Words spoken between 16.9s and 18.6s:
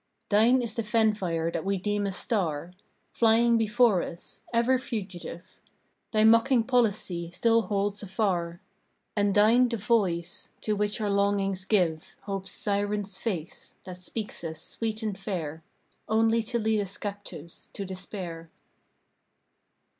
captives to Despair.